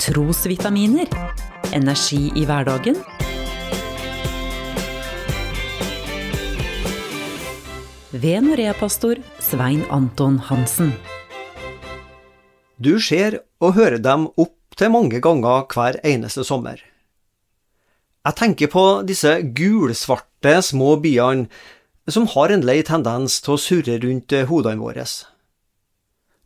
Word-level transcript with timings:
Trosvitaminer. 0.00 1.08
Energi 1.76 2.30
i 2.32 2.46
hverdagen. 2.48 2.96
Ved 8.10 8.46
Norea-pastor 8.46 9.20
Svein 9.44 9.82
Anton 9.92 10.38
Hansen. 10.48 10.94
Du 12.80 12.96
ser 12.96 13.42
og 13.60 13.76
hører 13.76 14.00
dem 14.00 14.24
opp 14.40 14.56
til 14.80 14.94
mange 14.96 15.20
ganger 15.20 15.68
hver 15.68 16.00
eneste 16.00 16.46
sommer. 16.48 16.80
Jeg 18.24 18.40
tenker 18.40 18.72
på 18.72 18.86
disse 19.04 19.36
gulsvarte 19.52 20.62
små 20.64 20.96
byene 21.04 21.44
som 22.08 22.24
har 22.32 22.56
en 22.56 22.64
lei 22.64 22.80
tendens 22.88 23.42
til 23.44 23.58
å 23.58 23.62
surre 23.68 24.00
rundt 24.00 24.32
hodene 24.48 24.80
våre. 24.80 25.04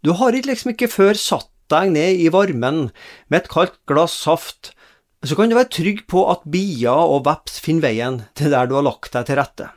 Du 0.03 0.17
har 0.19 0.35
ikke 0.35 0.51
liksom 0.51 0.75
ikke 0.75 0.91
før 0.91 1.15
satt 1.15 1.54
deg 1.75 1.93
ned 1.95 2.23
i 2.23 2.31
varmen 2.33 2.89
med 3.29 3.43
et 3.43 3.51
kaldt 3.53 3.77
glass 3.91 4.17
saft, 4.25 4.73
så 5.25 5.37
kan 5.37 5.51
du 5.51 5.57
være 5.57 5.73
trygg 5.73 6.05
på 6.11 6.27
at 6.31 6.45
bier 6.49 6.93
og 6.93 7.25
veps 7.29 7.59
finner 7.65 7.89
veien 7.89 8.21
til 8.37 8.53
der 8.53 8.69
du 8.69 8.77
har 8.79 8.87
lagt 8.87 9.15
deg 9.17 9.27
til 9.29 9.41
rette. 9.41 9.71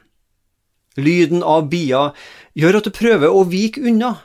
Lyden 0.97 1.43
av 1.45 1.69
bier 1.71 2.15
gjør 2.57 2.79
at 2.79 2.87
du 2.87 2.93
prøver 2.95 3.31
å 3.31 3.45
vike 3.47 3.83
unna. 3.85 4.17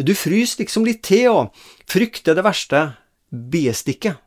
Du 0.00 0.14
fryser 0.16 0.62
liksom 0.62 0.86
litt 0.86 1.02
til 1.04 1.28
og 1.32 1.64
frykter 1.90 2.38
det 2.38 2.46
verste 2.46 2.84
biestikket. 3.30 4.20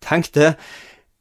Tenk 0.00 0.30
det, 0.34 0.54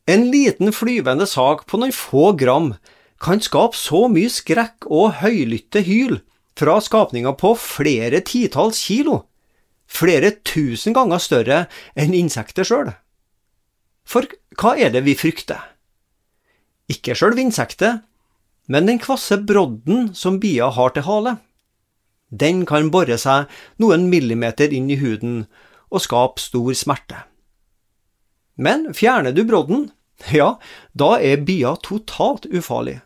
en 0.09 0.29
liten 0.31 0.71
flyvende 0.73 1.27
sak 1.29 1.67
på 1.69 1.77
noen 1.77 1.93
få 1.93 2.31
gram 2.39 2.73
kan 3.21 3.43
skape 3.43 3.77
så 3.77 4.07
mye 4.09 4.31
skrekk 4.31 4.87
og 4.87 5.19
høylytte 5.19 5.83
hyl 5.85 6.21
fra 6.59 6.79
skapninger 6.83 7.35
på 7.39 7.53
flere 7.59 8.23
titalls 8.25 8.79
kilo, 8.87 9.25
flere 9.89 10.31
tusen 10.45 10.93
ganger 10.95 11.21
større 11.21 11.59
enn 11.97 12.15
insekter 12.15 12.67
sjøl. 12.67 12.93
For 14.05 14.29
hva 14.59 14.75
er 14.77 14.93
det 14.93 15.03
vi 15.05 15.17
frykter? 15.17 15.61
Ikke 16.89 17.17
sjølve 17.17 17.43
insektet, 17.43 18.05
men 18.69 18.89
den 18.89 19.01
kvasse 19.01 19.37
brodden 19.41 20.11
som 20.17 20.39
bia 20.41 20.69
har 20.73 20.93
til 20.93 21.05
hale. 21.05 21.37
Den 22.29 22.65
kan 22.69 22.91
bore 22.93 23.17
seg 23.17 23.49
noen 23.81 24.07
millimeter 24.09 24.73
inn 24.73 24.89
i 24.93 24.99
huden 25.01 25.43
og 25.89 26.03
skape 26.05 26.41
stor 26.41 26.73
smerte. 26.77 27.23
Men 28.59 28.91
fjerner 28.93 29.33
du 29.33 29.43
brodden, 29.47 29.89
ja, 30.39 30.57
da 30.93 31.15
er 31.17 31.45
bia 31.45 31.75
totalt 31.81 32.45
ufarlig. 32.49 32.99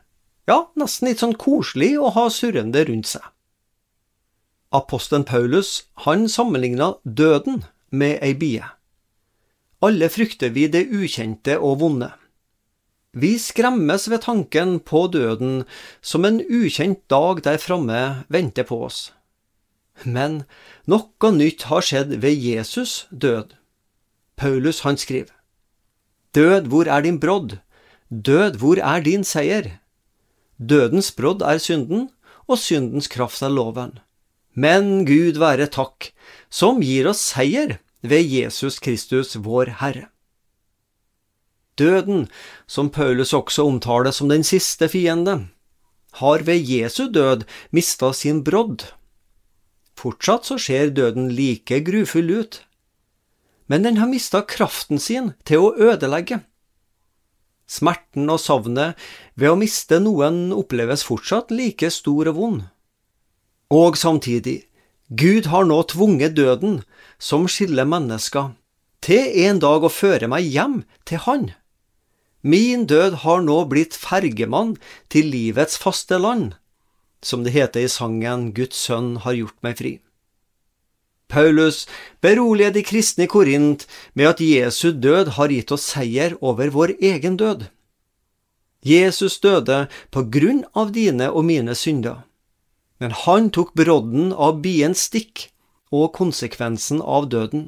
Ja, 0.50 0.66
nesten 0.76 1.08
litt 1.08 1.22
sånn 1.24 1.38
koselig 1.40 1.94
å 2.00 2.12
ha 2.16 2.28
surrende 2.34 2.84
rundt 2.90 3.08
seg. 3.14 3.24
Apostelen 4.74 5.24
Paulus, 5.24 5.86
han 6.06 6.26
sammenligna 6.30 6.96
døden 7.06 7.64
med 7.92 8.18
ei 8.26 8.34
bie. 8.34 8.66
Alle 9.86 10.10
frykter 10.10 10.50
vi 10.56 10.66
det 10.72 10.88
ukjente 10.90 11.60
og 11.60 11.82
vonde. 11.84 12.10
Vi 13.14 13.36
skremmes 13.38 14.08
ved 14.10 14.24
tanken 14.26 14.80
på 14.82 15.06
døden 15.14 15.66
som 16.02 16.26
en 16.26 16.40
ukjent 16.42 17.04
dag 17.14 17.44
der 17.46 17.60
framme 17.62 18.00
venter 18.34 18.66
på 18.66 18.80
oss. 18.88 19.12
Men 20.06 20.42
noe 20.90 21.32
nytt 21.36 21.68
har 21.70 21.86
skjedd 21.86 22.16
ved 22.24 22.34
Jesus 22.34 23.06
død. 23.12 23.54
Paulus 24.36 24.82
han 24.82 24.98
skriver, 24.98 25.30
Død, 26.34 26.66
hvor 26.74 26.90
er 26.90 27.06
din 27.06 27.20
brodd? 27.22 27.60
Død, 28.10 28.58
hvor 28.58 28.82
er 28.82 29.06
din 29.06 29.24
seier? 29.24 29.78
Dødens 30.58 31.12
brodd 31.14 31.46
er 31.46 31.62
synden, 31.62 32.10
og 32.50 32.58
syndens 32.58 33.08
kraft 33.08 33.46
er 33.46 33.54
loven. 33.54 34.00
Men 34.54 35.06
Gud 35.06 35.40
være 35.42 35.68
takk, 35.74 36.12
som 36.50 36.82
gir 36.86 37.10
oss 37.10 37.22
seier 37.34 37.80
ved 38.06 38.28
Jesus 38.30 38.80
Kristus, 38.80 39.36
vår 39.36 39.78
Herre. 39.82 40.10
Døden, 41.80 42.28
som 42.68 42.92
Paulus 42.94 43.34
også 43.34 43.66
omtaler 43.66 44.14
som 44.14 44.30
den 44.30 44.44
siste 44.46 44.90
fiende, 44.90 45.48
har 46.22 46.44
ved 46.46 46.62
Jesu 46.70 47.08
død 47.10 47.48
mista 47.74 48.12
sin 48.14 48.44
brodd. 48.46 48.86
Fortsatt 49.98 50.46
så 50.46 50.60
ser 50.62 50.94
døden 50.94 51.32
like 51.34 51.80
grufull 51.86 52.30
ut, 52.30 52.62
men 53.66 53.86
den 53.86 53.98
har 53.98 54.12
mista 54.12 54.44
kraften 54.46 55.00
sin 55.00 55.32
til 55.48 55.66
å 55.66 55.74
ødelegge. 55.74 56.44
Smerten 57.66 58.30
og 58.30 58.42
savnet 58.44 59.00
ved 59.40 59.50
å 59.50 59.58
miste 59.58 59.98
noen 60.04 60.52
oppleves 60.54 61.06
fortsatt 61.08 61.50
like 61.56 61.90
stor 61.90 62.30
og 62.30 62.38
vond. 62.38 62.64
Og 63.74 63.98
samtidig, 63.98 64.68
Gud 65.10 65.50
har 65.50 65.66
nå 65.66 65.80
tvunget 65.90 66.36
døden, 66.38 66.84
som 67.18 67.48
skiller 67.50 67.88
mennesker, 67.90 68.54
til 69.02 69.34
en 69.48 69.60
dag 69.64 69.84
å 69.84 69.92
føre 69.92 70.30
meg 70.30 70.46
hjem 70.46 70.84
til 71.10 71.24
Han. 71.26 71.52
Min 72.44 72.86
død 72.86 73.22
har 73.24 73.42
nå 73.42 73.58
blitt 73.72 73.96
fergemann 73.98 74.76
til 75.10 75.30
livets 75.32 75.80
faste 75.80 76.20
land, 76.20 76.54
som 77.24 77.44
det 77.44 77.54
heter 77.56 77.86
i 77.86 77.92
sangen 77.92 78.52
Guds 78.56 78.78
sønn 78.78 79.16
har 79.24 79.38
gjort 79.40 79.60
meg 79.64 79.78
fri. 79.80 79.94
Paulus 81.32 81.88
beroliger 82.22 82.76
de 82.76 82.84
kristne 82.86 83.26
i 83.26 83.32
Korint 83.32 83.88
med 84.14 84.36
at 84.36 84.44
Jesu 84.44 84.92
død 84.92 85.34
har 85.40 85.56
gitt 85.56 85.72
oss 85.72 85.88
seier 85.96 86.36
over 86.42 86.70
vår 86.76 86.94
egen 87.00 87.40
død. 87.40 87.70
Jesus 88.84 89.40
døde 89.40 89.88
på 90.12 90.28
grunn 90.30 90.62
av 90.76 90.92
dine 90.94 91.32
og 91.32 91.48
mine 91.48 91.74
synder, 91.80 92.28
men 93.04 93.12
han 93.26 93.50
tok 93.52 93.74
brodden 93.76 94.32
av 94.32 94.62
biens 94.64 95.10
stikk 95.10 95.50
og 95.92 96.14
konsekvensen 96.16 97.02
av 97.04 97.28
døden. 97.34 97.66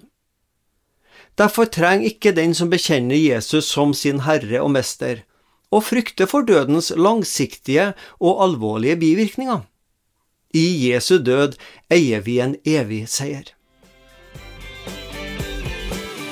Derfor 1.36 1.68
trenger 1.68 2.08
ikke 2.08 2.32
den 2.38 2.54
som 2.56 2.72
bekjenner 2.72 3.20
Jesus 3.20 3.68
som 3.68 3.92
sin 3.92 4.22
Herre 4.24 4.62
og 4.64 4.72
Mester, 4.78 5.26
å 5.76 5.82
frykte 5.84 6.24
for 6.32 6.48
dødens 6.48 6.94
langsiktige 6.96 7.90
og 8.24 8.40
alvorlige 8.46 8.96
bivirkninger. 9.02 9.66
I 10.56 10.66
Jesu 10.86 11.18
død 11.20 11.58
eier 11.92 12.24
vi 12.24 12.38
en 12.40 12.56
evig 12.64 13.02
seier. 13.12 13.52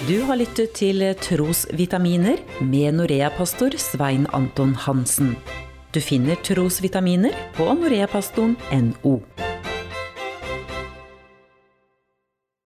Du 0.07 0.15
har 0.29 0.39
lyttet 0.39 0.77
til 0.79 1.03
Trosvitaminer 1.19 2.39
med 2.63 3.01
Norea-pastor 3.01 3.75
Svein 3.79 4.29
Anton 4.31 4.75
Hansen. 4.87 5.35
Du 5.93 6.01
finner 6.01 6.35
trosvitaminer 6.35 7.35
på 7.53 7.69
noreapastoren.no. 7.73 9.42